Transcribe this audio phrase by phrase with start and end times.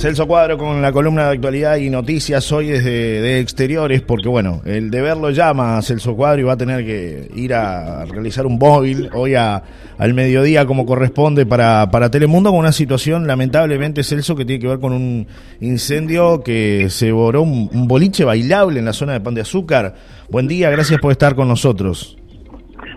[0.00, 4.62] Celso Cuadro con la columna de actualidad y noticias hoy desde de exteriores, porque bueno,
[4.64, 8.56] el deber lo llama Celso Cuadro y va a tener que ir a realizar un
[8.58, 9.62] móvil hoy a,
[9.98, 14.68] al mediodía como corresponde para, para Telemundo con una situación lamentablemente, Celso, que tiene que
[14.68, 15.26] ver con un
[15.60, 19.94] incendio que se borró un, un boliche bailable en la zona de Pan de Azúcar.
[20.30, 22.16] Buen día, gracias por estar con nosotros.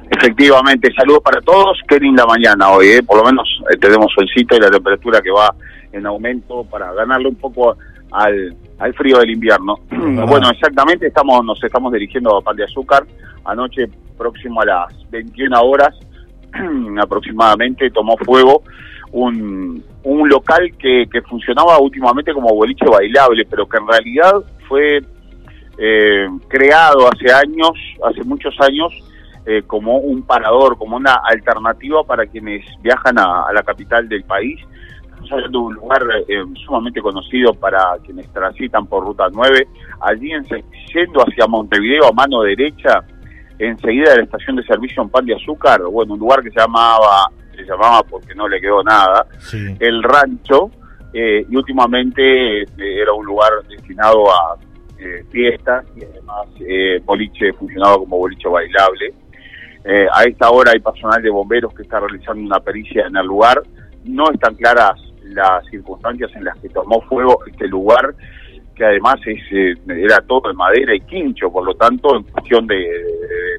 [0.09, 1.77] Efectivamente, saludos para todos.
[1.85, 3.03] Qué linda mañana hoy, ¿eh?
[3.03, 5.53] por lo menos eh, tenemos solcito y la temperatura que va
[5.93, 7.77] en aumento para ganarle un poco
[8.11, 9.79] al, al frío del invierno.
[10.27, 13.05] Bueno, exactamente, estamos nos estamos dirigiendo a Pan de Azúcar.
[13.45, 15.97] Anoche, próximo a las 21 horas
[17.01, 18.63] aproximadamente, tomó fuego
[19.11, 24.33] un, un local que, que funcionaba últimamente como boliche bailable, pero que en realidad
[24.67, 25.01] fue
[25.77, 27.71] eh, creado hace años,
[28.03, 28.91] hace muchos años,
[29.45, 34.23] eh, como un parador, como una alternativa para quienes viajan a, a la capital del
[34.23, 34.59] país
[35.23, 39.67] estamos hablando de un lugar eh, sumamente conocido para quienes transitan por Ruta 9,
[40.01, 40.43] allí en,
[40.93, 43.03] yendo hacia Montevideo a mano derecha,
[43.59, 46.59] enseguida de la estación de servicio en Pan de Azúcar, bueno, un lugar que se
[46.59, 49.75] llamaba, se llamaba porque no le quedó nada, Sí.
[49.79, 50.71] el rancho,
[51.13, 54.57] eh, y últimamente eh, era un lugar destinado a
[54.99, 59.13] eh, fiestas y además eh, boliche funcionaba como boliche bailable.
[59.85, 63.25] Eh, a esta hora hay personal de bomberos que está realizando una pericia en el
[63.27, 63.61] lugar.
[64.05, 64.93] No están claras
[65.25, 68.13] las circunstancias en las que tomó fuego este lugar,
[68.75, 72.67] que además es, eh, era todo de madera y quincho, por lo tanto, en cuestión
[72.67, 72.85] de,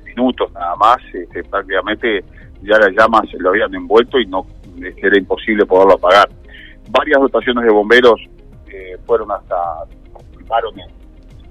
[0.06, 2.24] minutos nada más, este, prácticamente
[2.62, 4.46] ya las llamas lo habían envuelto y no
[4.82, 6.28] este, era imposible poderlo apagar.
[6.90, 8.20] Varias dotaciones de bomberos
[8.68, 9.56] eh, fueron hasta,
[10.12, 10.86] participaron en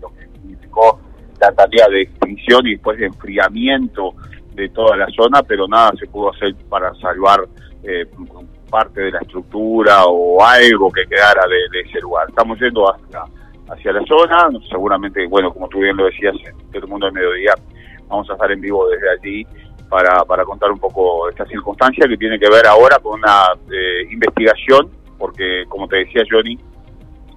[0.01, 0.99] lo que significó
[1.39, 4.13] la tarea de extinción y después de enfriamiento
[4.53, 7.47] de toda la zona, pero nada se pudo hacer para salvar
[7.83, 8.05] eh,
[8.73, 12.25] parte de la estructura o algo que quedara de, ese lugar.
[12.27, 13.21] Estamos yendo hacia,
[13.69, 17.53] hacia la zona, seguramente, bueno, como tú bien lo decías, en Telemundo del Mediodía,
[18.07, 19.45] vamos a estar en vivo desde allí
[19.89, 24.07] para, para contar un poco esta circunstancia que tiene que ver ahora con una eh,
[24.11, 24.89] investigación,
[25.19, 26.57] porque como te decía Johnny,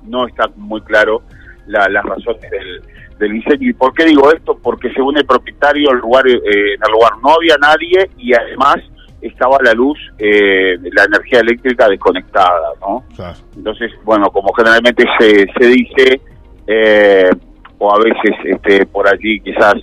[0.04, 1.20] no está muy claro
[1.66, 2.80] la- las razones del,
[3.18, 3.68] del incendio.
[3.70, 4.56] ¿Y por qué digo esto?
[4.56, 8.76] Porque según el propietario, el lugar, eh, en el lugar no había nadie y además
[9.20, 13.04] estaba la luz, eh, la energía eléctrica desconectada, ¿no?
[13.14, 13.38] Claro.
[13.56, 16.20] Entonces, bueno, como generalmente se, se dice,
[16.66, 17.30] eh,
[17.78, 19.74] o a veces este, por allí quizás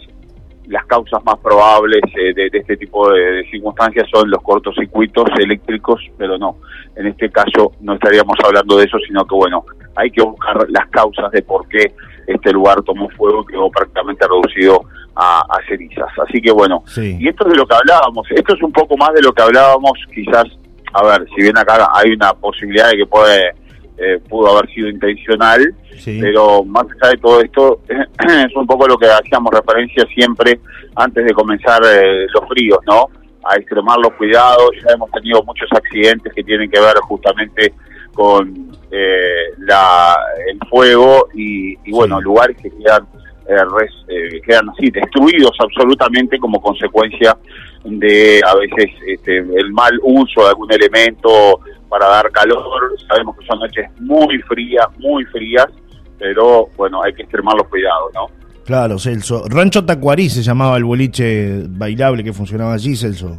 [0.67, 5.25] las causas más probables eh, de, de este tipo de, de circunstancias son los cortocircuitos
[5.39, 6.57] eléctricos, pero no,
[6.95, 9.65] en este caso no estaríamos hablando de eso, sino que bueno,
[9.95, 11.94] hay que buscar las causas de por qué
[12.27, 14.85] este lugar tomó fuego quedó prácticamente reducido
[15.16, 16.09] a, a cenizas.
[16.28, 17.18] Así que bueno, Sí.
[17.19, 19.41] y esto es de lo que hablábamos, esto es un poco más de lo que
[19.41, 20.46] hablábamos, quizás,
[20.94, 23.51] a ver, si bien acá hay una posibilidad de que puede,
[23.97, 26.18] eh, pudo haber sido intencional, Sí.
[26.19, 30.59] pero más allá de todo esto, es un poco lo que hacíamos referencia siempre
[30.96, 33.07] antes de comenzar eh, los fríos, ¿no?
[33.45, 37.74] A extremar los cuidados, ya hemos tenido muchos accidentes que tienen que ver justamente
[38.13, 40.16] con eh, la,
[40.47, 42.24] el fuego y, y bueno, Sí.
[42.24, 43.07] lugares que quedan,
[43.48, 47.38] eh, res- eh, quedan así, destruidos absolutamente como consecuencia
[47.84, 51.59] de a veces este, el mal uso de algún elemento
[51.90, 52.64] para dar calor.
[53.08, 55.68] Sabemos que son noches muy frías, muy frías,
[56.18, 58.28] pero bueno, hay que extremar los cuidados, ¿no?
[58.66, 59.44] Claro, Celso.
[59.50, 63.38] Rancho Tacuarí se llamaba el boliche bailable que funcionaba allí, Celso.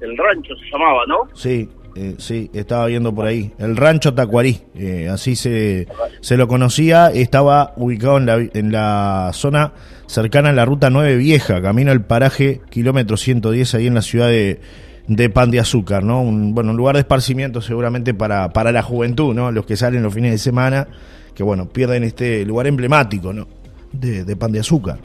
[0.00, 1.28] El rancho se llamaba, ¿no?
[1.34, 3.52] Sí, eh, sí, estaba viendo por ahí.
[3.58, 5.86] El Rancho Tacuarí, eh, así se,
[6.20, 7.08] se lo conocía.
[7.08, 9.72] Estaba ubicado en la, en la zona
[10.06, 14.28] cercana a la Ruta 9 Vieja, camino al paraje kilómetro 110, ahí en la ciudad
[14.28, 14.60] de,
[15.06, 16.20] de Pan de Azúcar, ¿no?
[16.20, 19.52] Un, bueno, un lugar de esparcimiento seguramente para, para la juventud, ¿no?
[19.52, 20.88] Los que salen los fines de semana,
[21.34, 23.46] que bueno, pierden este lugar emblemático, ¿no?
[23.92, 24.98] De, de Pan de Azúcar.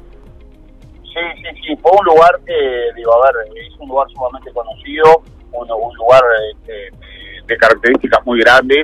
[1.04, 2.54] Sí, sí, sí, fue un lugar que,
[2.96, 6.22] digo, a ver, es un lugar sumamente conocido, un, un lugar
[6.54, 6.92] este,
[7.48, 8.84] de características muy grandes,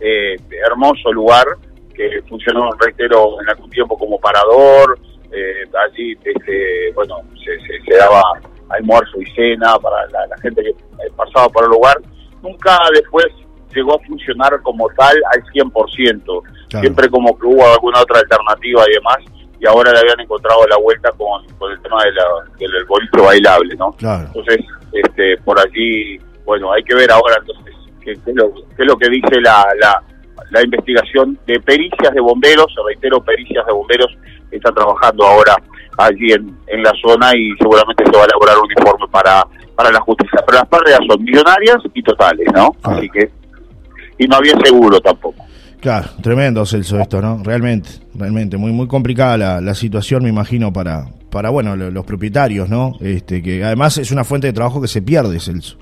[0.00, 0.36] eh,
[0.66, 1.46] hermoso lugar,
[1.94, 4.98] que funcionó, reitero, en algún tiempo como parador,
[5.32, 8.22] eh, allí, este, bueno, se, se, se daba
[8.68, 11.96] almuerzo y cena para la, la gente que eh, pasaba por el lugar.
[12.42, 13.26] Nunca después
[13.74, 16.82] llegó a funcionar como tal al 100%, Claro.
[16.82, 19.18] siempre como que hubo alguna otra alternativa y demás,
[19.60, 22.24] y ahora le habían encontrado la vuelta con, con el tema de la,
[22.58, 23.92] del del boliche bailable, ¿no?
[23.92, 24.24] Claro.
[24.26, 24.58] Entonces,
[24.92, 28.86] este, por allí, bueno, hay que ver ahora entonces qué, qué es, lo, qué es
[28.86, 30.02] lo que dice la, la,
[30.50, 34.16] la investigación de pericias de bomberos, reitero, pericias de bomberos,
[34.50, 35.56] está trabajando ahora
[35.98, 39.44] allí en, en la zona y seguramente se va a elaborar un informe para,
[39.74, 40.40] para la justicia.
[40.46, 42.70] Pero las pérdidas son millonarias y totales, ¿no?
[42.70, 42.98] Claro.
[42.98, 43.30] Así que,
[44.18, 45.44] y no había seguro tampoco.
[45.80, 47.42] Claro, tremendo Celso esto, ¿no?
[47.44, 52.68] Realmente, realmente, muy muy complicada la, la situación, me imagino, para, para bueno, los propietarios,
[52.68, 52.94] ¿no?
[53.00, 55.76] Este, que además es una fuente de trabajo que se pierde, Celso.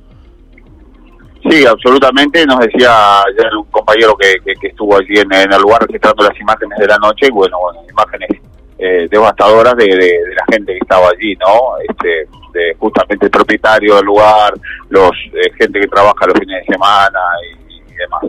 [1.48, 2.46] Sí, absolutamente.
[2.46, 6.78] Nos decía ya un compañero que, que, estuvo allí en, el lugar registrando las imágenes
[6.78, 8.30] de la noche, y bueno, bueno, imágenes
[8.78, 11.76] eh, devastadoras de, de, la gente que estaba allí, ¿no?
[11.88, 14.54] Este, de justamente el propietario del lugar,
[14.88, 18.24] los eh, gente que trabaja los fines de semana y, demás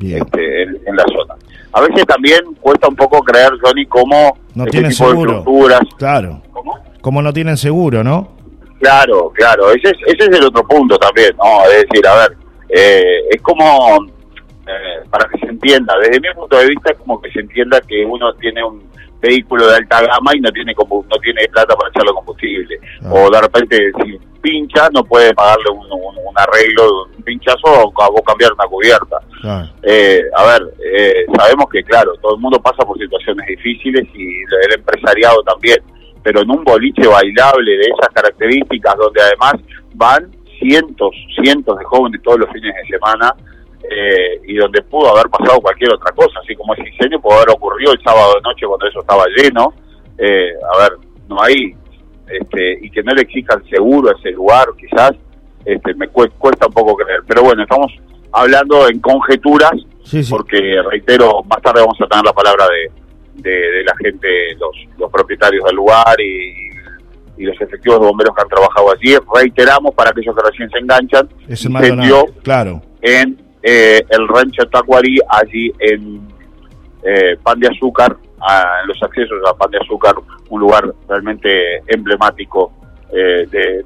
[0.00, 1.34] este, en, la zona.
[1.72, 5.44] A veces también cuesta un poco creer, Johnny, cómo no este tienen seguro.
[5.96, 6.42] claro.
[6.52, 6.78] ¿Cómo?
[7.00, 8.36] Como no tienen seguro, ¿no?
[8.80, 9.70] Claro, claro.
[9.70, 11.64] Ese es, ese es el otro punto también, ¿no?
[11.70, 12.36] Es decir, a ver,
[12.70, 13.98] eh, es como,
[14.66, 17.80] eh, para que se entienda, desde mi punto de vista es como que se entienda
[17.80, 18.82] que uno tiene un
[19.20, 22.80] vehículo de alta gama y no tiene no tiene plata para echarle combustible.
[23.02, 23.12] Ah.
[23.12, 28.64] O de repente si pincha no puede pagarle un, arreglo, un pinchazo o, cambiar una
[28.64, 29.16] cubierta.
[29.44, 29.64] Ah.
[29.82, 34.26] Eh, a ver, eh, sabemos que claro, todo el mundo pasa por situaciones difíciles y
[34.66, 35.78] el empresariado también,
[36.22, 39.54] pero en un boliche bailable de esas características donde además
[39.94, 41.10] van cientos,
[41.42, 43.34] cientos de jóvenes todos los fines de semana
[43.88, 47.50] eh, y donde pudo haber pasado cualquier otra cosa, así como ese incendio pudo haber
[47.50, 49.72] ocurrido el sábado de noche cuando eso estaba lleno.
[50.18, 50.98] Eh, a ver,
[51.28, 51.74] no hay,
[52.28, 55.12] este, y que no le exijan seguro a ese lugar, quizás,
[55.64, 57.22] este, me cuesta un poco creer.
[57.26, 57.92] Pero bueno, estamos
[58.32, 59.72] hablando en conjeturas,
[60.28, 65.10] porque reitero, más tarde vamos a tener la palabra de, de, la gente, los, los
[65.10, 66.70] propietarios del lugar y,
[67.42, 69.16] y los efectivos de bomberos que han trabajado allí.
[69.34, 72.82] Reiteramos para aquellos que recién se enganchan, es incendio claro.
[73.00, 76.20] en eh, el rancho Tacuarí, allí en
[77.02, 80.14] eh, Pan de Azúcar, en los accesos a Pan de Azúcar,
[80.48, 82.72] un lugar realmente emblemático
[83.12, 83.84] eh, de,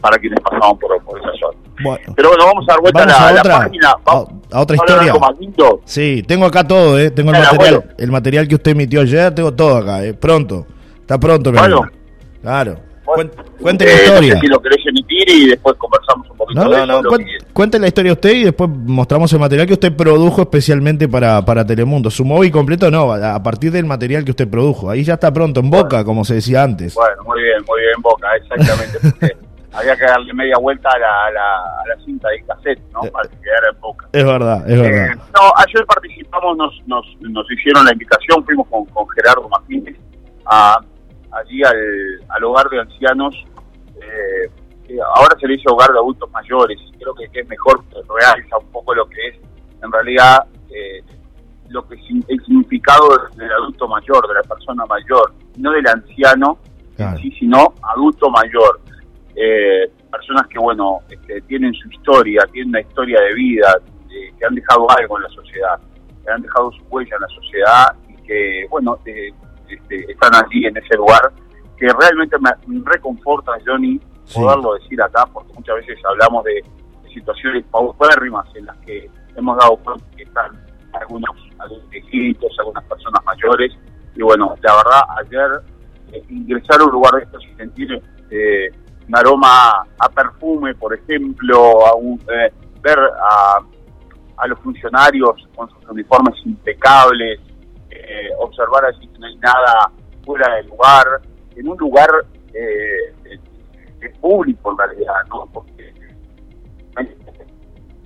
[0.00, 1.58] para quienes pasaban por, esa zona.
[2.14, 3.94] Pero bueno, vamos a dar vuelta a, la, página.
[4.04, 5.14] a, otra historia.
[5.84, 7.10] Sí, tengo acá todo, ¿eh?
[7.10, 10.14] Tengo el material, el material que usted emitió ayer, tengo todo acá, ¿eh?
[10.14, 10.66] Pronto.
[11.00, 11.82] Está pronto, bueno,
[12.42, 12.76] Claro.
[13.04, 14.40] cuente la eh, historia.
[14.40, 17.10] si lo querés emitir y después conversamos No, no, no.
[17.52, 21.64] Cuente la historia usted y después mostramos el material que usted produjo especialmente para, para
[21.64, 22.10] Telemundo.
[22.10, 24.90] Su móvil completo no, a partir del material que usted produjo.
[24.90, 26.94] Ahí ya está pronto, en boca, como se decía antes.
[26.94, 29.36] Bueno, muy bien, muy bien, en boca, exactamente.
[29.72, 33.04] había que darle media vuelta a la, a la, a cinta de cassette, ¿no?
[33.04, 34.08] Eh, para que quedara en boca.
[34.12, 35.12] Es verdad, es verdad.
[35.12, 39.96] Eh, no, ayer participamos, nos, nos, nos hicieron la invitación, fuimos con, con Gerardo Martínez
[40.46, 40.80] a
[41.32, 43.34] allí al, al hogar de ancianos.
[43.96, 44.50] Eh,
[45.20, 46.78] ahora se le dice hogar de adultos mayores.
[46.98, 47.84] Creo que, es mejor
[48.18, 49.36] realza un poco lo que es,
[49.82, 51.02] en realidad, eh,
[51.68, 56.58] lo que el significado del adulto mayor, de la persona mayor, no del anciano,
[57.20, 58.80] sí, sino adulto mayor.
[59.34, 63.72] Eh, personas que, bueno, este, tienen su historia, tienen una historia de vida,
[64.08, 65.78] que han dejado algo en la sociedad,
[66.24, 69.30] que han dejado su huella en la sociedad y que, bueno, eh,
[69.68, 71.32] este, están allí en ese lugar,
[71.78, 74.00] que realmente me reconforta, Johnny,
[74.34, 76.62] poderlo decir acá, porque muchas veces hablamos de,
[77.12, 80.52] situaciones paupérrimas en las que hemos dado cuenta que están
[80.92, 81.34] algunos,
[81.90, 83.72] viejitos, algunas personas mayores,
[84.14, 85.50] y bueno, la verdad, ayer
[86.12, 88.00] eh, ingresar a un lugar de estos y sentir
[88.30, 88.70] eh,
[89.08, 91.98] un aroma a perfume, por ejemplo, a
[92.32, 93.58] eh, ver a,
[94.36, 97.40] a los funcionarios con sus uniformes impecables,
[97.90, 99.90] eh, observar así que no hay nada
[100.24, 101.06] fuera del lugar,
[101.56, 102.08] en un lugar
[102.54, 103.12] eh,
[104.30, 105.46] público en realidad, ¿no?
[105.52, 105.92] Porque...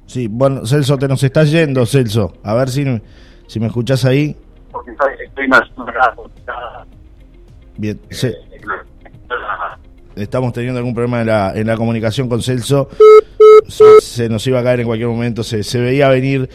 [0.07, 2.33] Sí, bueno, Celso, te nos estás yendo, Celso.
[2.43, 2.85] A ver si,
[3.47, 4.37] si me escuchás ahí.
[4.73, 5.63] Porque estoy más...
[7.77, 8.33] Bien, sí.
[10.17, 12.89] Estamos teniendo algún problema en la, en la comunicación con Celso.
[13.69, 16.49] Se, nos iba a caer en cualquier momento, se, se veía venir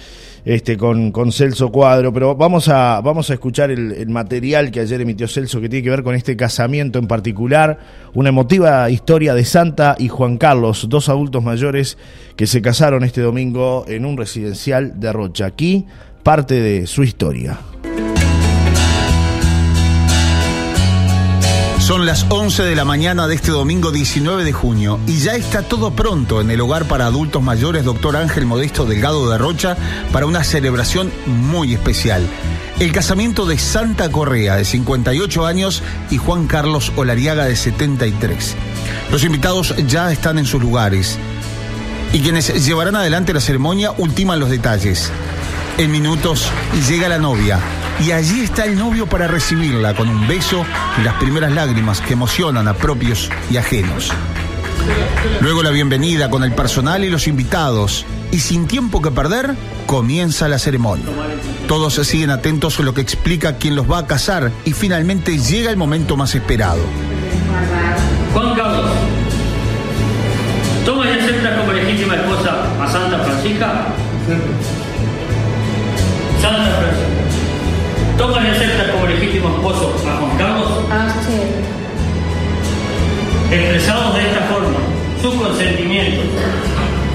[0.45, 5.01] este, con, con Celso Cuadro, pero vamos a, vamos a escuchar el, material que ayer
[5.01, 7.79] emitió Celso que tiene que ver con este casamiento en particular,
[8.13, 11.97] una emotiva historia de Santa y Juan Carlos, dos adultos mayores
[12.35, 15.45] que se casaron este domingo en un residencial de Rocha.
[15.45, 15.85] Aquí
[16.23, 17.59] parte de su historia.
[21.89, 25.63] Son las 11 de la mañana de este domingo 19 de junio y ya está
[25.63, 28.15] todo pronto en el hogar para adultos mayores Dr.
[28.15, 29.75] Ángel Modesto Delgado de Rocha
[30.13, 32.21] para una celebración muy especial.
[32.79, 35.81] El casamiento de Santa Correa de 58 años
[36.11, 38.55] y Juan Carlos Olariaga de 73.
[39.11, 41.17] Los invitados ya están en sus lugares
[42.13, 45.11] y quienes llevarán adelante la ceremonia ultiman los detalles.
[45.79, 46.51] En minutos
[46.87, 47.59] llega la novia
[47.99, 50.65] y allí está el novio para recibirla con un beso
[50.99, 54.11] y las primeras lágrimas que emocionan a propios y ajenos.
[55.41, 60.47] Luego la bienvenida con el personal y los invitados y sin tiempo que perder, comienza
[60.47, 61.05] la ceremonia.
[61.67, 65.37] Todos se siguen atentos a lo que explica quien los va a casar y finalmente
[65.37, 66.79] llega el momento más esperado.
[68.33, 68.91] Juan Carlos,
[70.85, 73.87] ¿tomas y aceptas como legítima esposa a Santa Francisca?
[76.41, 77.28] Santa Francisca,
[78.19, 80.67] ¿tomas y aceptas como legítimo esposo a Juan Carlos?
[83.49, 84.77] Expresados de esta forma,
[85.21, 86.21] su consentimiento,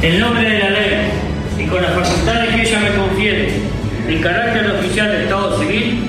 [0.00, 1.10] en nombre de la ley
[1.58, 3.52] y con las facultades que ella me confiere,
[4.08, 6.04] en carácter oficial de Estado civil,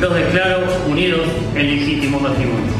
[0.00, 2.72] los declaro unidos en legítimo matrimonio.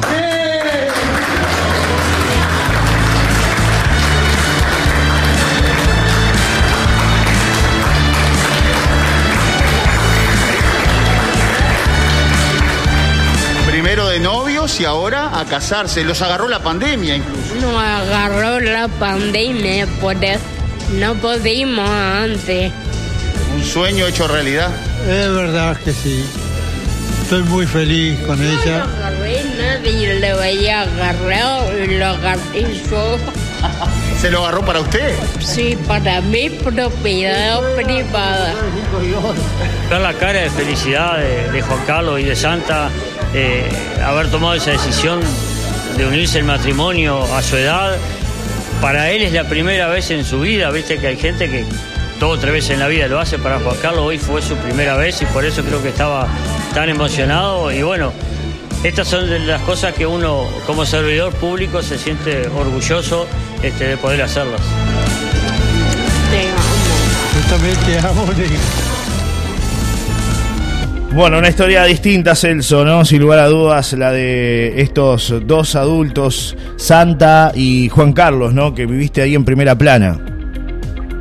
[14.81, 16.05] Y ahora a casarse.
[16.05, 17.55] Los agarró la pandemia incluso.
[17.61, 20.41] No agarró la pandemia, por eso
[20.99, 22.73] no pudimos antes.
[23.55, 24.71] Un sueño hecho realidad.
[25.09, 26.25] Es verdad que sí.
[27.23, 28.83] Estoy muy feliz con No lo ella.
[28.85, 33.17] agarré, nadie lo había agarrado y lo agarré yo.
[34.21, 35.15] ¿Se lo agarró para usted?
[35.41, 38.53] Sí, para mi propiedad privada.
[39.91, 42.91] ver la cara de felicidad de, de Juan Carlos y de Santa,
[43.35, 43.69] eh,
[44.05, 45.21] haber tomado esa decisión
[45.97, 47.97] de unirse el matrimonio a su edad,
[48.81, 51.65] para él es la primera vez en su vida, viste que hay gente que
[52.21, 54.57] dos o tres veces en la vida lo hace, para Juan Carlos hoy fue su
[54.57, 56.29] primera vez y por eso creo que estaba
[56.75, 58.13] tan emocionado y bueno,
[58.85, 63.27] estas son de las cosas que uno como servidor público se siente orgulloso
[63.63, 64.61] este, de poder hacerlas.
[66.31, 66.61] Te amo.
[67.35, 68.27] Yo también te amo.
[71.15, 73.05] Bueno, una historia distinta, Celso, ¿no?
[73.05, 78.75] Sin lugar a dudas, la de estos dos adultos, Santa y Juan Carlos, ¿no?
[78.75, 80.19] Que viviste ahí en primera plana.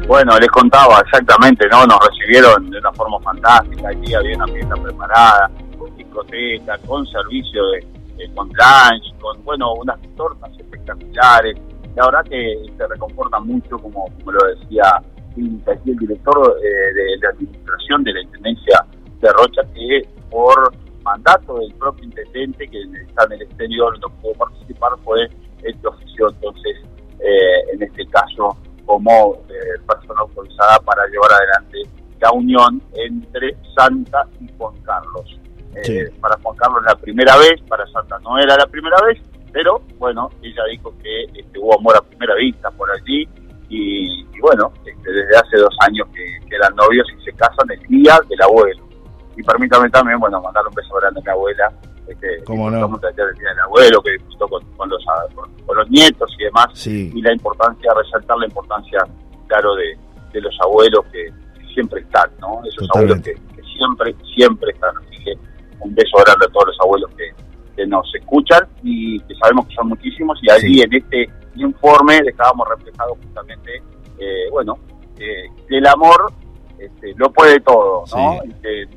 [0.07, 1.85] Bueno, les contaba exactamente, ¿no?
[1.85, 7.62] Nos recibieron de una forma fantástica, allí había una fiesta preparada, con discoteca, con servicio
[7.67, 7.79] de,
[8.17, 11.55] de- con lunch, con, bueno, unas tortas espectaculares.
[11.95, 14.83] La verdad que se reconforta mucho, como, lo decía
[15.71, 18.85] aquí el director eh, de la administración de la Intendencia
[19.23, 24.33] de Rocha, que por mandato del propio intendente, que está en el exterior, no pudo
[24.33, 25.27] participar, fue
[25.63, 26.77] el que ofició entonces,
[27.19, 31.81] eh, en este caso, como eh, persona autorizada para llevar adelante
[32.19, 35.39] la unión entre Santa y Juan Carlos.
[35.75, 36.09] Eh.
[36.21, 39.19] Para Juan Carlos la primera vez, para Santa no era la primera vez,
[39.51, 43.27] pero bueno, ella dijo que este, hubo amor a primera vista por allí
[43.69, 47.71] y, y bueno, este, desde hace dos años que, que eran novios y se casan
[47.71, 48.82] el día del abuelo.
[49.35, 51.71] Y permítame también, bueno, mandar un beso grande a mi abuela.
[52.07, 52.85] Este, Cómo no.
[52.85, 56.67] el día del abuelo, que disfrutó con, con los, con, con los nietos y demás
[56.73, 57.11] Sí.
[57.15, 58.99] y la importancia, resaltar la importancia,
[59.47, 59.97] claro, de,
[60.33, 61.25] de los abuelos que,
[61.57, 62.61] que siempre están, ¿no?
[62.65, 63.31] Esos Totalmente.
[63.31, 64.91] abuelos que, que siempre, siempre están.
[64.97, 65.33] Así que
[65.79, 67.31] un beso grande a todos los abuelos que,
[67.75, 70.37] que nos escuchan y que sabemos que son muchísimos.
[70.43, 70.81] Y allí Sí.
[70.81, 73.71] en este informe dejábamos reflejado justamente,
[74.19, 74.77] eh, bueno,
[75.19, 76.33] eh, que el amor
[76.77, 78.39] este, lo puede todo, ¿no?
[78.43, 78.87] Sí.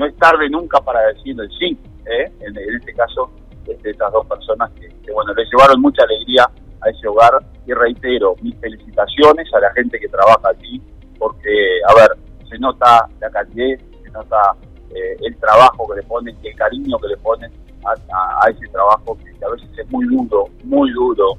[0.00, 2.32] No es tarde nunca para decir el sí, ¿eh?
[2.40, 3.30] en, este caso,
[3.66, 7.34] este, estas dos personas que, bueno, les llevaron mucha alegría a ese hogar
[7.66, 10.80] y reitero mis felicitaciones a la gente que trabaja allí
[11.18, 11.50] porque,
[11.86, 12.16] a ver,
[12.48, 14.56] se nota la calidez, se nota
[14.88, 17.52] eh, el trabajo que le ponen el cariño que le ponen
[17.84, 21.34] a ese trabajo que, a veces es muy duro, muy duro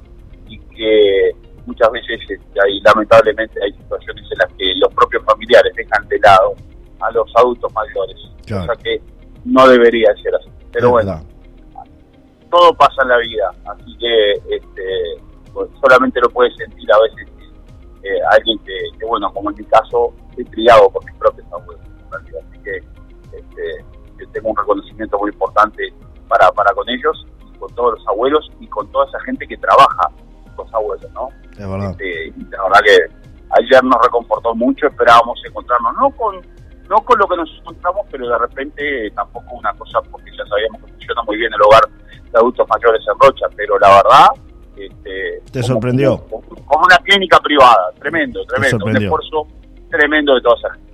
[0.46, 1.32] y que
[1.66, 6.18] muchas veces este, hay, lamentablemente hay situaciones en las que los propios familiares dejan de
[6.20, 6.54] lado
[7.00, 8.66] a los adultos mayores, Claro.
[8.66, 9.00] cosa que
[9.44, 10.48] no debería ser así.
[10.72, 11.26] Pero Es bueno, verdad.
[12.50, 14.84] todo pasa en la vida, así que este,
[15.52, 17.28] pues, solamente lo puede sentir a veces
[18.04, 21.84] eh, alguien que, que, bueno, como en mi caso, he criado por mis propios abuelos,
[22.10, 22.76] así que,
[23.36, 23.84] este,
[24.18, 25.92] que tengo un reconocimiento muy importante
[26.28, 29.56] para, para con ellos, y con todos los abuelos y con toda esa gente que
[29.56, 30.10] trabaja
[30.56, 31.28] con los abuelos, ¿no?
[31.52, 31.90] Es verdad.
[31.92, 32.98] Este, y la verdad que
[33.50, 36.40] ayer nos reconfortó mucho, esperábamos encontrarnos, no con
[36.92, 40.82] no con lo que nos encontramos, pero de repente tampoco una cosa, porque ya sabíamos
[40.82, 41.82] que funciona muy bien el hogar
[42.30, 44.26] de adultos mayores en Rocha, pero la verdad...
[44.76, 46.18] Este, Te como- sorprendió.
[46.28, 49.46] Como, como una clínica privada, tremendo, tremendo, un esfuerzo
[49.90, 50.92] tremendo de toda esa gente.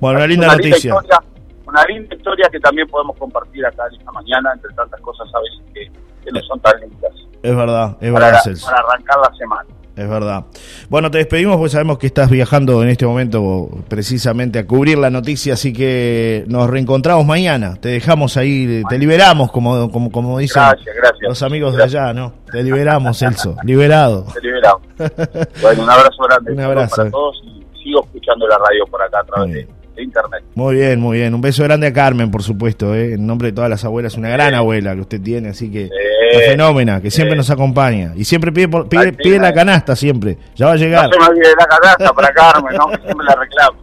[0.00, 0.76] Bueno, una linda Una noticia.
[0.94, 1.18] historia,
[1.66, 5.60] una linda historia que también podemos compartir acá esta mañana, entre tantas cosas a veces
[5.72, 5.90] que,
[6.24, 8.66] que no son tan lindas, Es verdad, es para, verdad, Celso.
[8.66, 9.68] para arrancar la semana.
[9.96, 10.46] Es verdad.
[10.88, 15.08] Bueno, te despedimos porque sabemos que estás viajando en este momento precisamente a cubrir la
[15.08, 17.76] noticia, así que nos reencontramos mañana.
[17.80, 21.28] Te dejamos ahí, te liberamos, como, como, como dicen Gracias, gracias.
[21.28, 22.32] los amigos de allá, ¿no?
[22.50, 23.56] Te liberamos, Celso.
[23.64, 24.26] Liberado.
[24.34, 24.82] Te liberamos.
[25.62, 26.96] bueno, un abrazo grande Un abrazo.
[26.96, 29.83] para todos y sigo escuchando la radio por acá a través de.
[29.94, 30.42] De internet.
[30.54, 31.34] Muy bien, muy bien.
[31.34, 33.14] Un beso grande a Carmen, por supuesto, ¿eh?
[33.14, 34.16] en nombre de todas las abuelas.
[34.16, 35.88] Una gran abuela que usted tiene, así que
[36.32, 38.12] una fenómena, que siempre nos acompaña.
[38.16, 40.36] Y siempre pide, por- pide, Ay, sí, pide la canasta, siempre.
[40.56, 41.10] Ya va a No llegar.
[41.12, 42.88] se me olvide de la canasta para Carmen, ¿no?
[42.88, 43.78] que siempre la reclamo.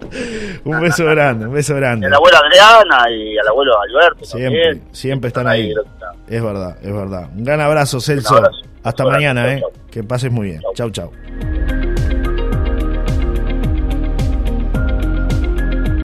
[0.65, 2.06] Un beso grande, un beso grande.
[2.08, 4.84] a la abuela Adriana y al abuelo Alberto Siempre, también.
[4.91, 5.74] siempre están ahí.
[6.27, 7.30] Es verdad, es verdad.
[7.36, 8.36] Un gran abrazo, Celso.
[8.36, 8.58] abrazo.
[8.84, 9.60] Hasta mañana, ¿eh?
[9.62, 9.72] chau.
[9.91, 10.62] Que pases muy bien.
[10.75, 11.12] Chau, chau.